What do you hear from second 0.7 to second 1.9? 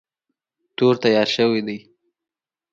تور تیار شوی دی.